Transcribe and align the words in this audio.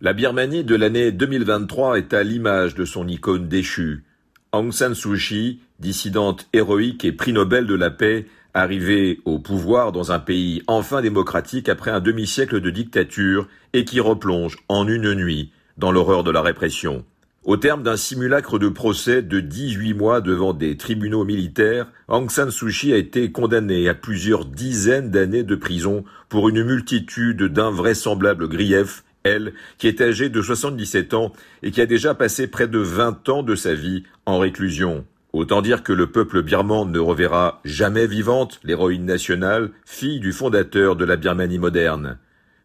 La 0.00 0.12
Birmanie 0.12 0.62
de 0.62 0.76
l'année 0.76 1.10
2023 1.10 1.98
est 1.98 2.14
à 2.14 2.22
l'image 2.22 2.76
de 2.76 2.84
son 2.84 3.08
icône 3.08 3.48
déchue. 3.48 4.04
Aung 4.52 4.70
San 4.70 4.94
Suu 4.94 5.18
Kyi, 5.18 5.58
dissidente 5.80 6.46
héroïque 6.52 7.04
et 7.04 7.10
prix 7.10 7.32
Nobel 7.32 7.66
de 7.66 7.74
la 7.74 7.90
paix, 7.90 8.26
arrivée 8.54 9.18
au 9.24 9.40
pouvoir 9.40 9.90
dans 9.90 10.12
un 10.12 10.20
pays 10.20 10.62
enfin 10.68 11.02
démocratique 11.02 11.68
après 11.68 11.90
un 11.90 11.98
demi-siècle 11.98 12.60
de 12.60 12.70
dictature 12.70 13.48
et 13.72 13.84
qui 13.84 13.98
replonge 13.98 14.58
en 14.68 14.86
une 14.86 15.14
nuit 15.14 15.50
dans 15.78 15.90
l'horreur 15.90 16.22
de 16.22 16.30
la 16.30 16.42
répression. 16.42 17.04
Au 17.42 17.56
terme 17.56 17.82
d'un 17.82 17.96
simulacre 17.96 18.60
de 18.60 18.68
procès 18.68 19.22
de 19.22 19.40
18 19.40 19.94
mois 19.94 20.20
devant 20.20 20.52
des 20.52 20.76
tribunaux 20.76 21.24
militaires, 21.24 21.88
Aung 22.06 22.30
San 22.30 22.52
Suu 22.52 22.70
Kyi 22.70 22.92
a 22.92 22.98
été 22.98 23.32
condamnée 23.32 23.88
à 23.88 23.94
plusieurs 23.94 24.44
dizaines 24.44 25.10
d'années 25.10 25.42
de 25.42 25.56
prison 25.56 26.04
pour 26.28 26.48
une 26.48 26.62
multitude 26.62 27.42
d'invraisemblables 27.42 28.46
griefs 28.46 29.02
elle, 29.24 29.52
qui 29.78 29.88
est 29.88 30.00
âgée 30.00 30.28
de 30.28 30.42
77 30.42 31.14
ans 31.14 31.32
et 31.62 31.70
qui 31.70 31.80
a 31.80 31.86
déjà 31.86 32.14
passé 32.14 32.46
près 32.46 32.68
de 32.68 32.78
20 32.78 33.28
ans 33.28 33.42
de 33.42 33.54
sa 33.54 33.74
vie 33.74 34.04
en 34.26 34.38
réclusion. 34.38 35.04
Autant 35.32 35.60
dire 35.60 35.82
que 35.82 35.92
le 35.92 36.10
peuple 36.10 36.42
birman 36.42 36.90
ne 36.90 36.98
reverra 36.98 37.60
jamais 37.64 38.06
vivante 38.06 38.60
l'héroïne 38.64 39.04
nationale, 39.04 39.70
fille 39.84 40.20
du 40.20 40.32
fondateur 40.32 40.96
de 40.96 41.04
la 41.04 41.16
Birmanie 41.16 41.58
moderne. 41.58 42.18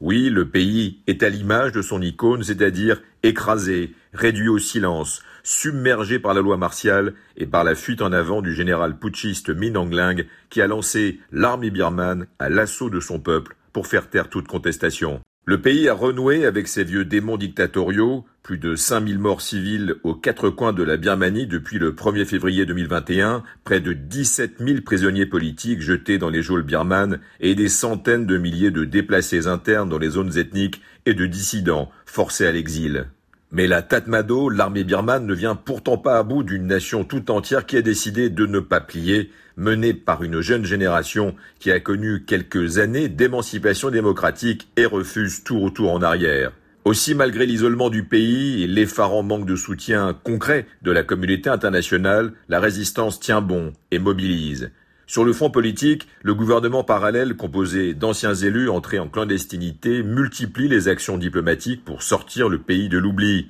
Oui, 0.00 0.30
le 0.30 0.48
pays 0.48 1.00
est 1.06 1.22
à 1.22 1.28
l'image 1.28 1.72
de 1.72 1.82
son 1.82 2.00
icône, 2.00 2.42
c'est-à-dire 2.42 3.02
écrasé, 3.22 3.94
réduit 4.12 4.48
au 4.48 4.58
silence, 4.58 5.22
submergé 5.42 6.18
par 6.18 6.34
la 6.34 6.40
loi 6.40 6.56
martiale 6.56 7.14
et 7.36 7.46
par 7.46 7.64
la 7.64 7.74
fuite 7.74 8.02
en 8.02 8.12
avant 8.12 8.42
du 8.42 8.54
général 8.54 8.98
putschiste 8.98 9.50
Min 9.50 9.74
Aung 9.74 9.92
Hlaing 9.92 10.24
qui 10.48 10.60
a 10.60 10.66
lancé 10.66 11.20
l'armée 11.32 11.70
birmane 11.70 12.26
à 12.38 12.48
l'assaut 12.48 12.90
de 12.90 13.00
son 13.00 13.18
peuple 13.18 13.56
pour 13.72 13.86
faire 13.86 14.08
taire 14.08 14.28
toute 14.28 14.48
contestation. 14.48 15.20
Le 15.46 15.60
pays 15.60 15.88
a 15.88 15.94
renoué 15.94 16.44
avec 16.44 16.68
ses 16.68 16.84
vieux 16.84 17.06
démons 17.06 17.38
dictatoriaux, 17.38 18.26
plus 18.42 18.58
de 18.58 18.76
5000 18.76 19.18
morts 19.18 19.40
civils 19.40 19.94
aux 20.02 20.14
quatre 20.14 20.50
coins 20.50 20.74
de 20.74 20.82
la 20.82 20.98
Birmanie 20.98 21.46
depuis 21.46 21.78
le 21.78 21.92
1er 21.92 22.26
février 22.26 22.66
2021, 22.66 23.42
près 23.64 23.80
de 23.80 23.94
17 23.94 24.58
000 24.58 24.80
prisonniers 24.82 25.24
politiques 25.24 25.80
jetés 25.80 26.18
dans 26.18 26.28
les 26.28 26.42
geôles 26.42 26.62
birmanes 26.62 27.20
et 27.40 27.54
des 27.54 27.68
centaines 27.68 28.26
de 28.26 28.36
milliers 28.36 28.70
de 28.70 28.84
déplacés 28.84 29.46
internes 29.46 29.88
dans 29.88 29.98
les 29.98 30.10
zones 30.10 30.36
ethniques 30.36 30.82
et 31.06 31.14
de 31.14 31.24
dissidents 31.24 31.90
forcés 32.04 32.46
à 32.46 32.52
l'exil. 32.52 33.06
Mais 33.52 33.66
la 33.66 33.82
Tatmado, 33.82 34.48
l'armée 34.48 34.84
birmane, 34.84 35.26
ne 35.26 35.34
vient 35.34 35.56
pourtant 35.56 35.98
pas 35.98 36.18
à 36.18 36.22
bout 36.22 36.44
d'une 36.44 36.68
nation 36.68 37.02
tout 37.02 37.32
entière 37.32 37.66
qui 37.66 37.76
a 37.76 37.82
décidé 37.82 38.30
de 38.30 38.46
ne 38.46 38.60
pas 38.60 38.80
plier, 38.80 39.32
menée 39.56 39.92
par 39.92 40.22
une 40.22 40.40
jeune 40.40 40.64
génération 40.64 41.34
qui 41.58 41.72
a 41.72 41.80
connu 41.80 42.24
quelques 42.24 42.78
années 42.78 43.08
d'émancipation 43.08 43.90
démocratique 43.90 44.68
et 44.76 44.86
refuse 44.86 45.42
tout 45.42 45.58
retour 45.58 45.92
en 45.92 46.00
arrière. 46.00 46.52
Aussi, 46.84 47.14
malgré 47.16 47.44
l'isolement 47.44 47.90
du 47.90 48.04
pays 48.04 48.62
et 48.62 48.66
l'effarant 48.68 49.24
manque 49.24 49.46
de 49.46 49.56
soutien 49.56 50.16
concret 50.22 50.66
de 50.82 50.92
la 50.92 51.02
communauté 51.02 51.50
internationale, 51.50 52.32
la 52.48 52.60
résistance 52.60 53.18
tient 53.18 53.42
bon 53.42 53.72
et 53.90 53.98
mobilise. 53.98 54.70
Sur 55.10 55.24
le 55.24 55.32
front 55.32 55.50
politique, 55.50 56.06
le 56.22 56.36
gouvernement 56.36 56.84
parallèle 56.84 57.34
composé 57.34 57.94
d'anciens 57.94 58.32
élus 58.32 58.68
entrés 58.68 59.00
en 59.00 59.08
clandestinité 59.08 60.04
multiplie 60.04 60.68
les 60.68 60.86
actions 60.86 61.18
diplomatiques 61.18 61.84
pour 61.84 62.04
sortir 62.04 62.48
le 62.48 62.60
pays 62.60 62.88
de 62.88 62.96
l'oubli. 62.96 63.48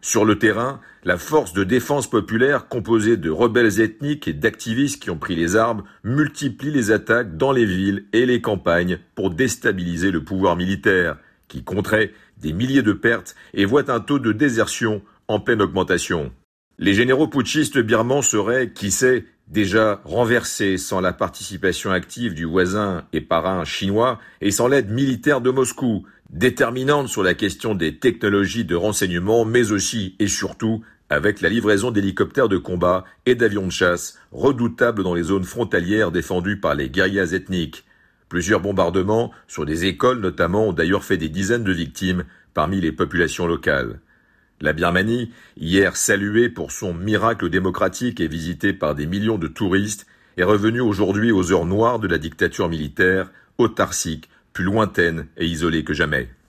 Sur 0.00 0.24
le 0.24 0.38
terrain, 0.38 0.80
la 1.04 1.18
force 1.18 1.52
de 1.52 1.64
défense 1.64 2.08
populaire 2.08 2.66
composée 2.66 3.18
de 3.18 3.28
rebelles 3.28 3.82
ethniques 3.82 4.26
et 4.26 4.32
d'activistes 4.32 5.02
qui 5.02 5.10
ont 5.10 5.18
pris 5.18 5.36
les 5.36 5.54
armes 5.54 5.82
multiplie 6.02 6.70
les 6.70 6.90
attaques 6.92 7.36
dans 7.36 7.52
les 7.52 7.66
villes 7.66 8.06
et 8.14 8.24
les 8.24 8.40
campagnes 8.40 8.98
pour 9.14 9.28
déstabiliser 9.28 10.12
le 10.12 10.24
pouvoir 10.24 10.56
militaire, 10.56 11.18
qui 11.46 11.62
compterait 11.62 12.14
des 12.38 12.54
milliers 12.54 12.80
de 12.80 12.94
pertes 12.94 13.34
et 13.52 13.66
voit 13.66 13.90
un 13.90 14.00
taux 14.00 14.18
de 14.18 14.32
désertion 14.32 15.02
en 15.28 15.40
pleine 15.40 15.60
augmentation. 15.60 16.32
Les 16.78 16.94
généraux 16.94 17.28
putschistes 17.28 17.78
birmans 17.78 18.22
seraient, 18.22 18.72
qui 18.72 18.90
sait, 18.90 19.26
déjà 19.48 20.00
renversés 20.04 20.78
sans 20.78 21.00
la 21.00 21.12
participation 21.12 21.90
active 21.90 22.34
du 22.34 22.44
voisin 22.44 23.04
et 23.12 23.20
parrain 23.20 23.64
chinois 23.64 24.18
et 24.40 24.50
sans 24.50 24.68
l'aide 24.68 24.90
militaire 24.90 25.40
de 25.40 25.50
Moscou, 25.50 26.06
déterminante 26.30 27.08
sur 27.08 27.22
la 27.22 27.34
question 27.34 27.74
des 27.74 27.98
technologies 27.98 28.64
de 28.64 28.74
renseignement, 28.74 29.44
mais 29.44 29.70
aussi 29.72 30.16
et 30.18 30.28
surtout 30.28 30.82
avec 31.10 31.42
la 31.42 31.50
livraison 31.50 31.90
d'hélicoptères 31.90 32.48
de 32.48 32.56
combat 32.56 33.04
et 33.26 33.34
d'avions 33.34 33.66
de 33.66 33.72
chasse 33.72 34.18
redoutables 34.30 35.04
dans 35.04 35.14
les 35.14 35.24
zones 35.24 35.44
frontalières 35.44 36.10
défendues 36.10 36.58
par 36.58 36.74
les 36.74 36.88
guérillas 36.88 37.32
ethniques. 37.32 37.84
Plusieurs 38.30 38.60
bombardements 38.60 39.30
sur 39.46 39.66
des 39.66 39.84
écoles 39.84 40.20
notamment 40.20 40.68
ont 40.68 40.72
d'ailleurs 40.72 41.04
fait 41.04 41.18
des 41.18 41.28
dizaines 41.28 41.64
de 41.64 41.72
victimes 41.72 42.24
parmi 42.54 42.80
les 42.80 42.92
populations 42.92 43.46
locales. 43.46 44.00
La 44.62 44.72
Birmanie, 44.72 45.32
hier 45.56 45.96
saluée 45.96 46.48
pour 46.48 46.70
son 46.70 46.94
miracle 46.94 47.50
démocratique 47.50 48.20
et 48.20 48.28
visitée 48.28 48.72
par 48.72 48.94
des 48.94 49.06
millions 49.06 49.36
de 49.36 49.48
touristes, 49.48 50.06
est 50.36 50.44
revenue 50.44 50.80
aujourd'hui 50.80 51.32
aux 51.32 51.50
heures 51.50 51.66
noires 51.66 51.98
de 51.98 52.06
la 52.06 52.16
dictature 52.16 52.68
militaire, 52.68 53.32
autarcique, 53.58 54.30
plus 54.52 54.62
lointaine 54.62 55.26
et 55.36 55.46
isolée 55.46 55.82
que 55.82 55.94
jamais. 55.94 56.28